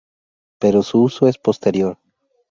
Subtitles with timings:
[0.57, 1.99] Pero su uso es posterior.